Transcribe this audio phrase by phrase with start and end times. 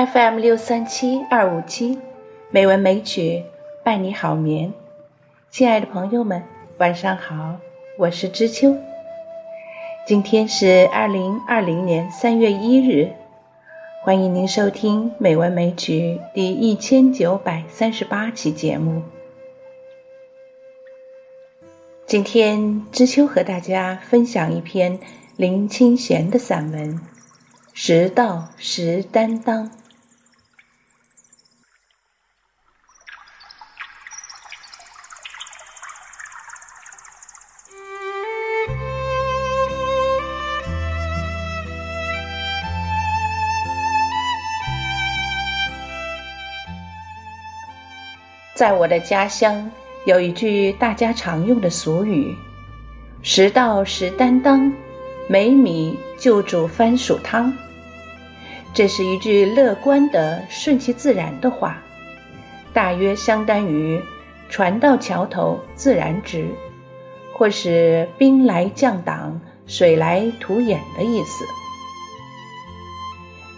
[0.00, 1.98] FM 六三七二五七，
[2.48, 3.44] 美文美曲
[3.84, 4.72] 伴你好眠。
[5.50, 6.42] 亲爱的朋友们，
[6.78, 7.58] 晚上好，
[7.98, 8.74] 我是知秋。
[10.06, 13.12] 今天是二零二零年三月一日，
[14.02, 19.02] 欢迎您收听《美文美曲》第一千九百三十八期节目。
[22.06, 24.98] 今天知秋和大家分享一篇
[25.36, 26.96] 林清玄的散文
[27.74, 29.68] 《识道识担当》。
[48.60, 49.70] 在我的家乡，
[50.04, 52.36] 有一句大家常用的俗语
[53.24, 54.70] ：“食道识担当，
[55.28, 57.50] 没米就煮番薯汤。”
[58.74, 61.82] 这是一句乐观的、顺其自然的话，
[62.74, 63.98] 大约相当于
[64.50, 66.46] “船到桥头自然直”
[67.32, 71.46] 或是“兵来将挡，水来土掩”的意思。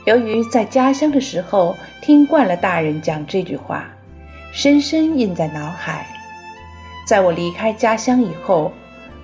[0.05, 3.91] 由于在家乡的时候听惯了大人讲这句话。
[4.53, 6.07] 深深印在脑海。
[7.07, 8.71] 在我离开家乡以后，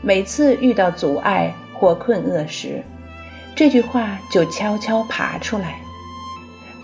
[0.01, 2.83] 每次遇到阻碍或困厄时，
[3.55, 5.81] 这句话就悄悄爬出来。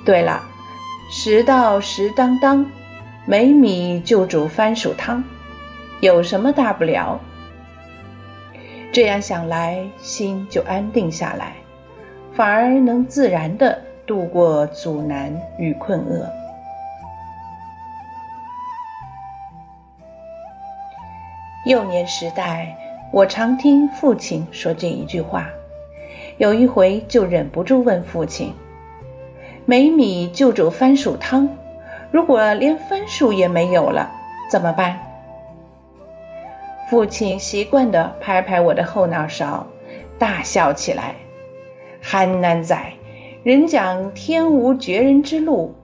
[0.05, 0.43] 对了，
[1.11, 2.67] 时到时当当，
[3.25, 5.25] 没米就煮番薯汤，
[6.01, 7.19] 有什么大不了？
[8.93, 11.55] 这样想来，心就安定下来，
[12.35, 16.29] 反而能自然地度过阻难与困厄。
[21.65, 22.77] 幼年时代，
[23.11, 25.49] 我常听父亲说这一句话。
[26.37, 28.53] 有一回就忍不住问父亲
[29.65, 31.49] ：“没米就煮番薯汤，
[32.11, 34.11] 如果连番薯也没有了，
[34.51, 34.99] 怎么办？”
[36.91, 39.67] 父亲习惯地拍拍我的后脑勺，
[40.19, 41.15] 大笑起来
[42.03, 42.77] ：“憨男仔，
[43.43, 45.75] 人讲天无绝人之路，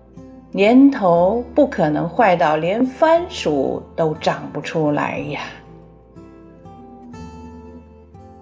[0.52, 5.40] 年头不可能坏到连番薯都长不出来呀。”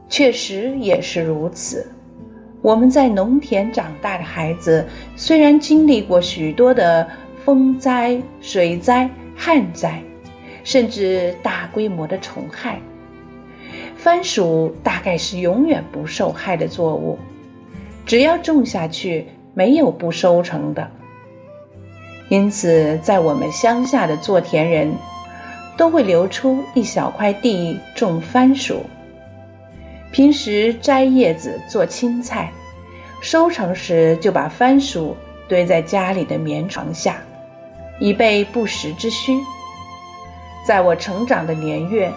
[0.08, 1.86] 确实也是如此。
[2.60, 7.08] 我们在农田长大的孩子，虽然经历过许多的
[7.44, 10.02] 风灾、水灾、旱灾，
[10.64, 12.80] 甚至大规模的虫害，
[13.96, 17.18] 番薯大概是永远不受害的作物。
[18.04, 20.90] 只要种下去，没有不收成的。
[22.28, 24.92] 因此，在我们乡下的做田人，
[25.76, 28.82] 都会留出一小块地种番薯。
[30.10, 32.50] 平时摘叶子做青菜，
[33.20, 35.14] 收成时就把番薯
[35.46, 37.20] 堆在家里的棉床下，
[38.00, 39.38] 以备不时之需。
[40.66, 42.10] 在我成长的年月，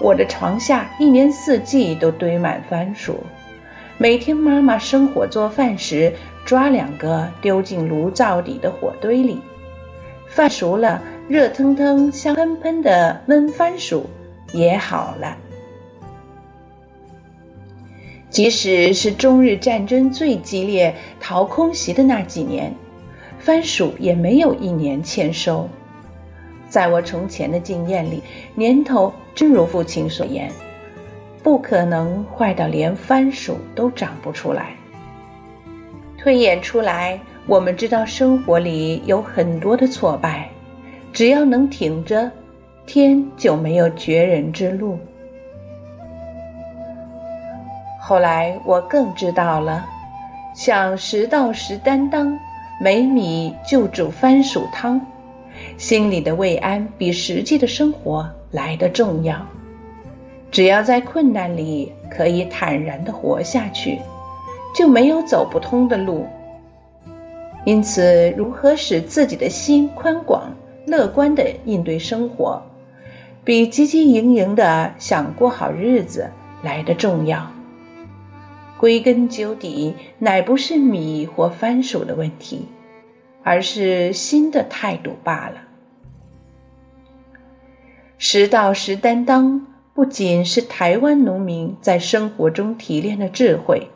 [0.00, 3.22] 我的床下一年四季都堆满番薯。
[3.96, 6.12] 每天妈妈生火做饭时，
[6.44, 9.40] 抓两个丢进炉灶底的火堆里，
[10.28, 14.08] 饭熟了，热腾腾、香喷喷的焖番薯
[14.52, 15.36] 也好了。
[18.30, 22.74] 即使是中日战争最激烈、逃空袭的那几年，
[23.38, 25.68] 番薯也没有一年欠收。
[26.68, 28.22] 在我从前的经验里，
[28.54, 30.50] 年头真如父亲所言，
[31.42, 34.76] 不可能坏到连番薯都长不出来。
[36.18, 40.50] 推演出来，我们知道生活里有很多的挫败，
[41.12, 42.30] 只要能挺着，
[42.84, 44.98] 天就没有绝人之路。
[48.08, 49.86] 后来我更知道了，
[50.54, 52.38] 想食到食担当，
[52.80, 54.98] 没米就煮番薯汤，
[55.76, 59.36] 心里的慰安比实际的生活来得重要。
[60.50, 63.98] 只要在困难里可以坦然地活下去，
[64.74, 66.26] 就没有走不通的路。
[67.66, 70.50] 因此，如何使自己的心宽广、
[70.86, 72.62] 乐观地应对生活，
[73.44, 76.26] 比汲汲营营地想过好日子
[76.62, 77.46] 来得重要。
[78.78, 82.66] 归根究底，乃不是米或番薯的问题，
[83.42, 85.62] 而是心的态度罢了。
[88.16, 93.88] 实道实担当，不仅是台湾农民在生活中提炼的智慧，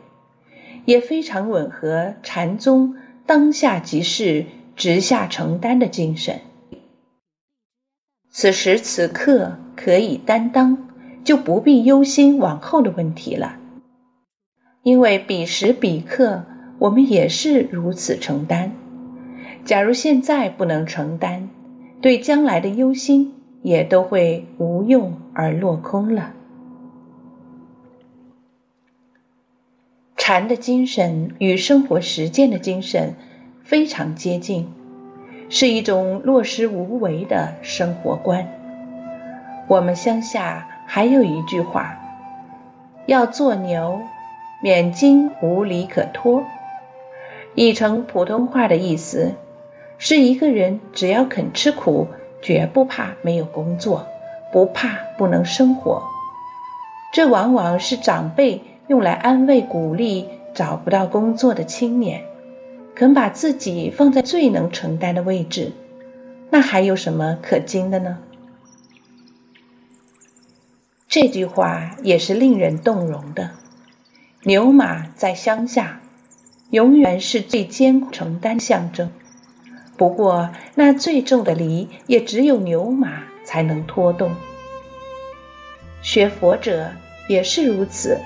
[0.85, 2.95] 也非常吻合禅宗
[3.25, 4.45] 当下即是、
[4.75, 6.41] 直下承担的精神。
[8.29, 10.89] 此时此刻可以担当，
[11.23, 13.59] 就不必忧心往后的问题了。
[14.83, 16.43] 因为彼时彼刻，
[16.77, 18.71] 我们也是如此承担，
[19.63, 21.47] 假如现在不能承担，
[22.01, 26.33] 对将来的忧心也都会无用而落空了。
[30.17, 33.15] 禅的精神与生活实践的精神
[33.63, 34.67] 非常接近，
[35.47, 38.47] 是一种落实无为的生活观。
[39.69, 41.97] 我们乡下还有一句话
[43.07, 44.01] ：“要做牛，
[44.63, 46.43] 免惊无理可拖。”
[47.53, 49.33] 译成普通话的意思。
[49.99, 52.07] 是一个人只要肯吃苦，
[52.41, 54.05] 绝不怕没有工作，
[54.51, 56.03] 不怕不能生活。
[57.13, 62.21] 这往往是长辈用来安慰鼓励找不到工作的青年，
[62.95, 65.71] 肯把自己放在最能承担的位置，
[66.49, 68.17] 那还有什么可惊的呢？
[71.07, 73.51] 这句话也是令人动容的。
[74.45, 76.01] 牛马在乡下，
[76.71, 79.09] 永远是最艰苦承担象征。
[79.95, 84.35] 不过，那最重的犁也只有牛马才能拖动。
[86.01, 86.91] 学佛者
[87.29, 88.19] 也是如此，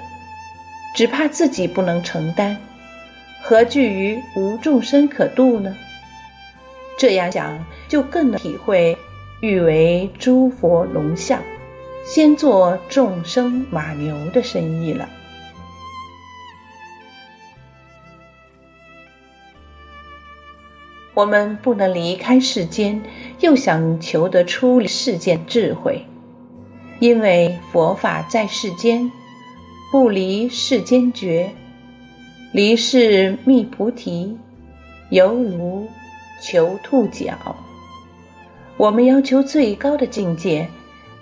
[0.95, 2.57] 只怕自己不能承担，
[3.43, 5.75] 何惧于无众生可度呢？
[6.97, 8.97] 这样想，就更能体会
[9.41, 11.43] “欲为诸佛龙象，
[12.07, 15.07] 先做众生马牛”的深意了。
[21.17, 23.01] 我们不能离开世间，
[23.39, 26.05] 又想求得出世间智慧，
[26.99, 29.11] 因为佛法在世间，
[29.91, 31.49] 不离世间觉，
[32.51, 34.37] 离世觅菩提，
[35.09, 35.87] 犹如
[36.39, 37.33] 求兔角。
[38.77, 40.67] 我们要求最高的境界，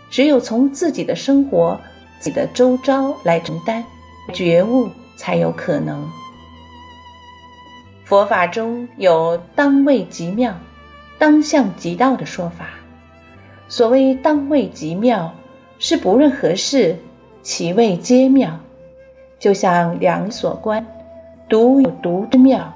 [0.09, 1.79] 只有从自己的生活、
[2.19, 3.81] 自己的周遭来承担
[4.33, 6.05] 觉悟，才有可能。
[8.05, 10.53] 佛法中有“当位极妙，
[11.17, 12.67] 当相极道”的说法。
[13.67, 15.33] 所谓“当位极妙”，
[15.79, 16.99] 是不论何事，
[17.41, 18.59] 其位皆妙。
[19.39, 20.85] 就像两所观，
[21.49, 22.71] 独有独之妙，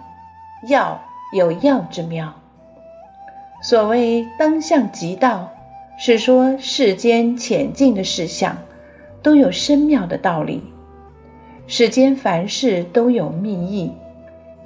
[0.67, 0.99] 药
[1.31, 2.33] 有药之妙。
[3.61, 5.47] 所谓“当相极道”，
[5.99, 8.57] 是说世间浅近的事项，
[9.21, 10.59] 都有深妙的道理；
[11.67, 13.91] 世间凡事都有密意。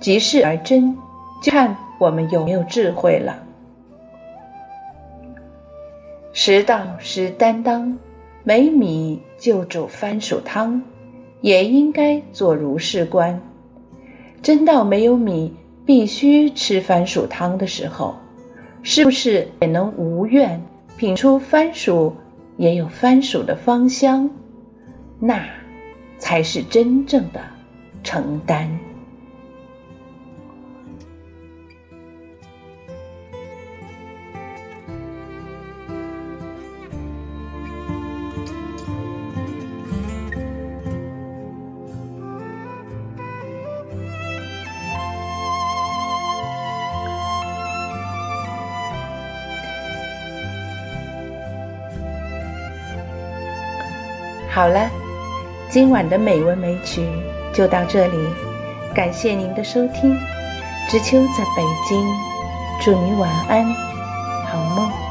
[0.04, 0.98] 即事而真，
[1.42, 3.42] 就看我们有没有智慧了。
[6.34, 7.98] 食道是担当，
[8.44, 10.82] 没米就煮番薯汤，
[11.40, 13.40] 也应该做如是观。
[14.42, 15.56] 真到没有米，
[15.86, 18.14] 必须吃番薯汤的时候，
[18.82, 20.62] 是不是也能无怨
[20.98, 22.14] 品出番薯
[22.58, 24.30] 也有番薯的芳香？
[25.18, 25.42] 那
[26.18, 27.40] 才是真正的
[28.04, 28.70] 承担。
[54.54, 54.88] 好了，
[55.68, 57.04] 今晚的美文美曲
[57.52, 58.18] 就到这里，
[58.94, 60.16] 感谢您的收听。
[60.88, 62.06] 知秋在北京，
[62.80, 63.66] 祝你晚安，
[64.46, 65.03] 好梦。